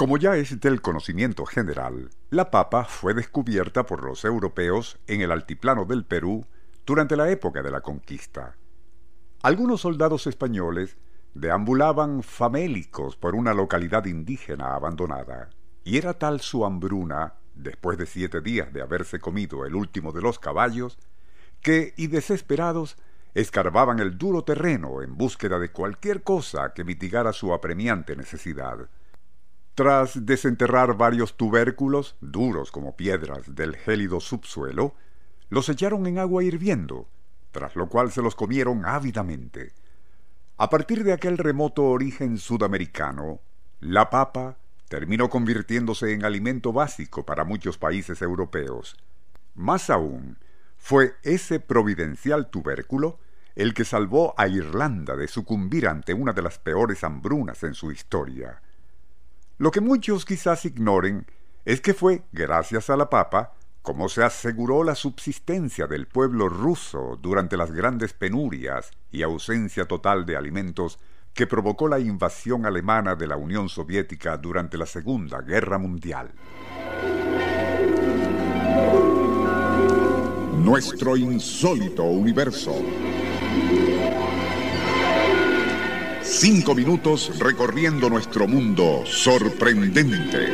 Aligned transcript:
Como 0.00 0.16
ya 0.16 0.34
es 0.36 0.58
del 0.60 0.80
conocimiento 0.80 1.44
general, 1.44 2.08
la 2.30 2.50
papa 2.50 2.84
fue 2.84 3.12
descubierta 3.12 3.84
por 3.84 4.02
los 4.02 4.24
europeos 4.24 4.98
en 5.06 5.20
el 5.20 5.30
altiplano 5.30 5.84
del 5.84 6.06
Perú 6.06 6.46
durante 6.86 7.18
la 7.18 7.28
época 7.28 7.62
de 7.62 7.70
la 7.70 7.82
conquista. 7.82 8.56
Algunos 9.42 9.82
soldados 9.82 10.26
españoles 10.26 10.96
deambulaban 11.34 12.22
famélicos 12.22 13.18
por 13.18 13.34
una 13.34 13.52
localidad 13.52 14.06
indígena 14.06 14.74
abandonada, 14.74 15.50
y 15.84 15.98
era 15.98 16.14
tal 16.14 16.40
su 16.40 16.64
hambruna, 16.64 17.34
después 17.54 17.98
de 17.98 18.06
siete 18.06 18.40
días 18.40 18.72
de 18.72 18.80
haberse 18.80 19.20
comido 19.20 19.66
el 19.66 19.74
último 19.74 20.12
de 20.12 20.22
los 20.22 20.38
caballos, 20.38 20.96
que, 21.60 21.92
y 21.98 22.06
desesperados, 22.06 22.96
escarbaban 23.34 23.98
el 23.98 24.16
duro 24.16 24.44
terreno 24.44 25.02
en 25.02 25.18
búsqueda 25.18 25.58
de 25.58 25.70
cualquier 25.70 26.22
cosa 26.22 26.72
que 26.72 26.84
mitigara 26.84 27.34
su 27.34 27.52
apremiante 27.52 28.16
necesidad. 28.16 28.88
Tras 29.74 30.26
desenterrar 30.26 30.96
varios 30.96 31.36
tubérculos, 31.36 32.16
duros 32.20 32.70
como 32.70 32.96
piedras, 32.96 33.54
del 33.54 33.76
gélido 33.76 34.20
subsuelo, 34.20 34.94
los 35.48 35.68
echaron 35.68 36.06
en 36.06 36.18
agua 36.18 36.44
hirviendo, 36.44 37.08
tras 37.50 37.76
lo 37.76 37.88
cual 37.88 38.12
se 38.12 38.22
los 38.22 38.34
comieron 38.34 38.84
ávidamente. 38.84 39.72
A 40.56 40.68
partir 40.68 41.04
de 41.04 41.12
aquel 41.12 41.38
remoto 41.38 41.84
origen 41.84 42.38
sudamericano, 42.38 43.40
la 43.80 44.10
papa 44.10 44.58
terminó 44.88 45.30
convirtiéndose 45.30 46.12
en 46.12 46.24
alimento 46.24 46.72
básico 46.72 47.24
para 47.24 47.44
muchos 47.44 47.78
países 47.78 48.20
europeos. 48.22 48.96
Más 49.54 49.88
aún, 49.88 50.36
fue 50.76 51.14
ese 51.22 51.60
providencial 51.60 52.50
tubérculo 52.50 53.18
el 53.54 53.74
que 53.74 53.84
salvó 53.84 54.34
a 54.36 54.48
Irlanda 54.48 55.16
de 55.16 55.28
sucumbir 55.28 55.86
ante 55.86 56.14
una 56.14 56.32
de 56.32 56.42
las 56.42 56.58
peores 56.58 57.04
hambrunas 57.04 57.62
en 57.62 57.74
su 57.74 57.92
historia. 57.92 58.62
Lo 59.60 59.70
que 59.70 59.82
muchos 59.82 60.24
quizás 60.24 60.64
ignoren 60.64 61.26
es 61.66 61.82
que 61.82 61.92
fue 61.92 62.22
gracias 62.32 62.88
a 62.88 62.96
la 62.96 63.10
papa 63.10 63.52
como 63.82 64.08
se 64.08 64.24
aseguró 64.24 64.84
la 64.84 64.94
subsistencia 64.94 65.86
del 65.86 66.06
pueblo 66.06 66.48
ruso 66.48 67.18
durante 67.20 67.58
las 67.58 67.70
grandes 67.70 68.14
penurias 68.14 68.90
y 69.12 69.20
ausencia 69.20 69.84
total 69.84 70.24
de 70.24 70.38
alimentos 70.38 70.98
que 71.34 71.46
provocó 71.46 71.88
la 71.88 71.98
invasión 71.98 72.64
alemana 72.64 73.16
de 73.16 73.26
la 73.26 73.36
Unión 73.36 73.68
Soviética 73.68 74.38
durante 74.38 74.78
la 74.78 74.86
Segunda 74.86 75.42
Guerra 75.42 75.76
Mundial. 75.76 76.30
Nuestro 80.56 81.18
insólito 81.18 82.04
universo. 82.04 82.82
Cinco 86.40 86.74
minutos 86.74 87.38
recorriendo 87.38 88.08
nuestro 88.08 88.48
mundo 88.48 89.04
sorprendente. 89.04 90.48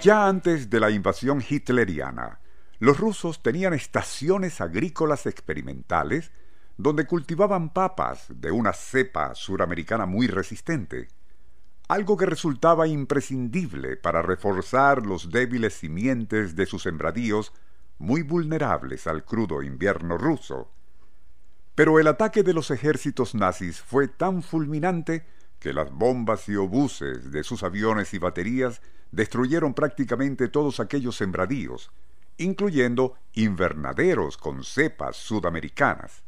Ya 0.00 0.26
antes 0.26 0.70
de 0.70 0.80
la 0.80 0.90
invasión 0.90 1.44
hitleriana, 1.46 2.40
los 2.78 2.98
rusos 2.98 3.42
tenían 3.42 3.74
estaciones 3.74 4.62
agrícolas 4.62 5.26
experimentales 5.26 6.32
donde 6.78 7.04
cultivaban 7.04 7.68
papas 7.68 8.24
de 8.30 8.50
una 8.50 8.72
cepa 8.72 9.34
suramericana 9.34 10.06
muy 10.06 10.26
resistente, 10.28 11.08
algo 11.86 12.16
que 12.16 12.24
resultaba 12.24 12.88
imprescindible 12.88 13.98
para 13.98 14.22
reforzar 14.22 15.04
los 15.04 15.30
débiles 15.30 15.74
simientes 15.74 16.56
de 16.56 16.64
sus 16.64 16.84
sembradíos 16.84 17.52
muy 17.98 18.22
vulnerables 18.22 19.06
al 19.06 19.26
crudo 19.26 19.62
invierno 19.62 20.16
ruso. 20.16 20.72
Pero 21.74 21.98
el 21.98 22.06
ataque 22.06 22.42
de 22.42 22.52
los 22.52 22.70
ejércitos 22.70 23.34
nazis 23.34 23.80
fue 23.80 24.08
tan 24.08 24.42
fulminante 24.42 25.26
que 25.58 25.72
las 25.72 25.90
bombas 25.90 26.48
y 26.48 26.56
obuses 26.56 27.30
de 27.30 27.44
sus 27.44 27.62
aviones 27.62 28.14
y 28.14 28.18
baterías 28.18 28.80
destruyeron 29.12 29.74
prácticamente 29.74 30.48
todos 30.48 30.80
aquellos 30.80 31.16
sembradíos, 31.16 31.90
incluyendo 32.38 33.14
invernaderos 33.34 34.36
con 34.36 34.64
cepas 34.64 35.16
sudamericanas. 35.16 36.22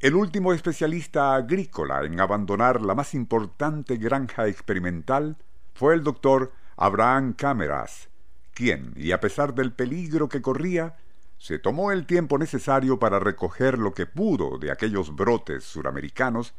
El 0.00 0.16
último 0.16 0.52
especialista 0.52 1.34
agrícola 1.34 2.04
en 2.04 2.20
abandonar 2.20 2.82
la 2.82 2.94
más 2.94 3.14
importante 3.14 3.96
granja 3.96 4.48
experimental 4.48 5.38
fue 5.72 5.94
el 5.94 6.02
doctor 6.02 6.52
Abraham 6.76 7.32
Cameras, 7.32 8.10
quien, 8.52 8.92
y 8.96 9.12
a 9.12 9.20
pesar 9.20 9.54
del 9.54 9.72
peligro 9.72 10.28
que 10.28 10.42
corría, 10.42 10.96
se 11.44 11.58
tomó 11.58 11.92
el 11.92 12.06
tiempo 12.06 12.38
necesario 12.38 12.98
para 12.98 13.18
recoger 13.18 13.76
lo 13.76 13.92
que 13.92 14.06
pudo 14.06 14.56
de 14.56 14.72
aquellos 14.72 15.14
brotes 15.14 15.62
suramericanos 15.62 16.54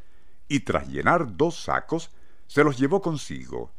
y 0.47 0.59
tras 0.59 0.87
llenar 0.87 1.37
dos 1.37 1.59
sacos 1.63 2.11
se 2.45 2.63
los 2.63 2.77
llevó 2.77 3.01
consigo. 3.01 3.71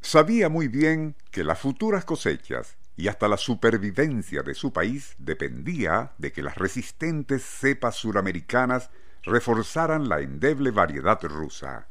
Sabía 0.00 0.48
muy 0.48 0.66
bien 0.66 1.14
que 1.30 1.44
las 1.44 1.60
futuras 1.60 2.04
cosechas 2.04 2.76
y 2.96 3.06
hasta 3.06 3.28
la 3.28 3.36
supervivencia 3.36 4.42
de 4.42 4.54
su 4.54 4.72
país 4.72 5.14
dependía 5.16 6.10
de 6.18 6.32
que 6.32 6.42
las 6.42 6.56
resistentes 6.56 7.44
cepas 7.44 7.94
suramericanas 7.94 8.90
reforzaran 9.22 10.08
la 10.08 10.22
endeble 10.22 10.72
variedad 10.72 11.22
rusa. 11.22 11.86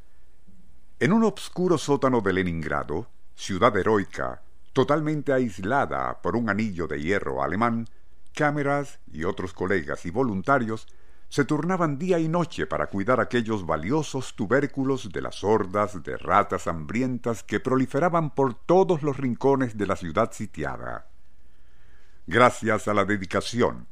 En 0.99 1.13
un 1.13 1.23
obscuro 1.23 1.77
sótano 1.77 2.19
de 2.19 2.33
Leningrado, 2.33 3.07
ciudad 3.33 3.77
heroica, 3.77 4.41
totalmente 4.73 5.31
aislada 5.31 6.21
por 6.21 6.35
un 6.35 6.49
anillo 6.49 6.85
de 6.87 7.01
hierro 7.01 7.43
alemán, 7.43 7.87
cámaras 8.33 8.99
y 9.11 9.23
otros 9.23 9.53
colegas 9.53 10.05
y 10.05 10.11
voluntarios 10.11 10.87
se 11.31 11.45
turnaban 11.45 11.97
día 11.97 12.19
y 12.19 12.27
noche 12.27 12.67
para 12.67 12.87
cuidar 12.87 13.21
aquellos 13.21 13.65
valiosos 13.65 14.35
tubérculos 14.35 15.13
de 15.13 15.21
las 15.21 15.45
hordas 15.45 16.03
de 16.03 16.17
ratas 16.17 16.67
hambrientas 16.67 17.41
que 17.41 17.61
proliferaban 17.61 18.31
por 18.31 18.53
todos 18.53 19.01
los 19.01 19.15
rincones 19.15 19.77
de 19.77 19.87
la 19.87 19.95
ciudad 19.95 20.33
sitiada. 20.33 21.07
Gracias 22.27 22.89
a 22.89 22.93
la 22.93 23.05
dedicación 23.05 23.87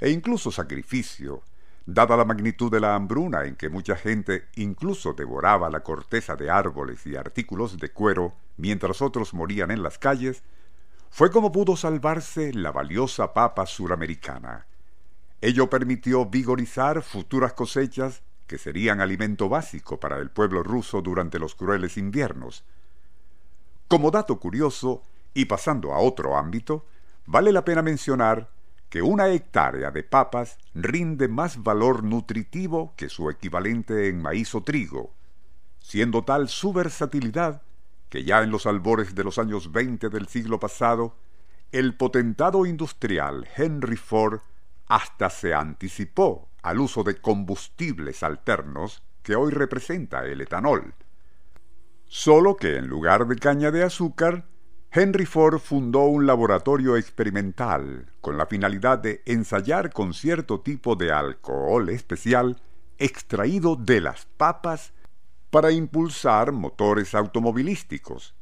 e 0.00 0.10
incluso 0.10 0.50
sacrificio, 0.50 1.42
dada 1.86 2.16
la 2.16 2.24
magnitud 2.24 2.72
de 2.72 2.80
la 2.80 2.96
hambruna 2.96 3.44
en 3.44 3.54
que 3.54 3.68
mucha 3.68 3.94
gente 3.94 4.48
incluso 4.56 5.12
devoraba 5.12 5.70
la 5.70 5.84
corteza 5.84 6.34
de 6.34 6.50
árboles 6.50 7.06
y 7.06 7.14
artículos 7.14 7.78
de 7.78 7.90
cuero 7.90 8.34
mientras 8.56 9.00
otros 9.00 9.32
morían 9.32 9.70
en 9.70 9.82
las 9.82 9.98
calles, 9.98 10.42
fue 11.10 11.30
como 11.30 11.52
pudo 11.52 11.76
salvarse 11.76 12.52
la 12.54 12.72
valiosa 12.72 13.34
papa 13.34 13.66
suramericana. 13.66 14.66
Ello 15.40 15.68
permitió 15.68 16.26
vigorizar 16.26 17.02
futuras 17.02 17.52
cosechas 17.52 18.22
que 18.46 18.58
serían 18.58 19.00
alimento 19.00 19.48
básico 19.48 20.00
para 20.00 20.18
el 20.18 20.30
pueblo 20.30 20.62
ruso 20.62 21.02
durante 21.02 21.38
los 21.38 21.54
crueles 21.54 21.96
inviernos. 21.96 22.64
Como 23.88 24.10
dato 24.10 24.38
curioso, 24.38 25.02
y 25.34 25.44
pasando 25.44 25.92
a 25.92 25.98
otro 25.98 26.36
ámbito, 26.36 26.86
vale 27.26 27.52
la 27.52 27.64
pena 27.64 27.82
mencionar 27.82 28.50
que 28.88 29.02
una 29.02 29.28
hectárea 29.28 29.90
de 29.90 30.02
papas 30.02 30.58
rinde 30.74 31.28
más 31.28 31.62
valor 31.62 32.02
nutritivo 32.02 32.94
que 32.96 33.08
su 33.08 33.30
equivalente 33.30 34.08
en 34.08 34.20
maíz 34.20 34.54
o 34.54 34.62
trigo, 34.62 35.12
siendo 35.80 36.24
tal 36.24 36.48
su 36.48 36.72
versatilidad 36.72 37.62
que 38.10 38.24
ya 38.24 38.42
en 38.42 38.50
los 38.50 38.66
albores 38.66 39.14
de 39.14 39.24
los 39.24 39.38
años 39.38 39.72
20 39.72 40.10
del 40.10 40.26
siglo 40.26 40.60
pasado, 40.60 41.16
el 41.72 41.96
potentado 41.96 42.66
industrial 42.66 43.48
Henry 43.56 43.96
Ford 43.96 44.40
hasta 44.86 45.30
se 45.30 45.54
anticipó 45.54 46.50
al 46.62 46.80
uso 46.80 47.04
de 47.04 47.20
combustibles 47.20 48.22
alternos 48.24 49.02
que 49.22 49.36
hoy 49.36 49.52
representa 49.52 50.26
el 50.26 50.40
etanol. 50.40 50.94
Solo 52.06 52.56
que 52.56 52.76
en 52.76 52.88
lugar 52.88 53.28
de 53.28 53.36
caña 53.36 53.70
de 53.70 53.84
azúcar, 53.84 54.46
Henry 54.90 55.26
Ford 55.26 55.60
fundó 55.60 56.06
un 56.06 56.26
laboratorio 56.26 56.96
experimental 56.96 58.12
con 58.20 58.36
la 58.36 58.46
finalidad 58.46 58.98
de 58.98 59.22
ensayar 59.24 59.92
con 59.92 60.12
cierto 60.12 60.60
tipo 60.60 60.96
de 60.96 61.12
alcohol 61.12 61.88
especial 61.90 62.60
extraído 62.98 63.76
de 63.76 64.00
las 64.00 64.26
papas 64.36 64.92
para 65.50 65.72
impulsar 65.72 66.52
motores 66.52 67.14
automovilísticos, 67.14 68.34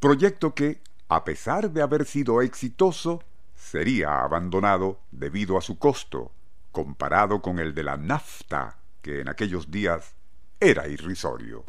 proyecto 0.00 0.54
que, 0.54 0.80
a 1.08 1.24
pesar 1.24 1.70
de 1.70 1.82
haber 1.82 2.06
sido 2.06 2.40
exitoso, 2.42 3.22
sería 3.54 4.22
abandonado 4.22 5.00
debido 5.10 5.58
a 5.58 5.60
su 5.60 5.78
costo, 5.78 6.32
comparado 6.72 7.42
con 7.42 7.58
el 7.58 7.74
de 7.74 7.82
la 7.82 7.96
nafta, 7.96 8.78
que 9.02 9.20
en 9.20 9.28
aquellos 9.28 9.70
días 9.70 10.14
era 10.58 10.88
irrisorio. 10.88 11.64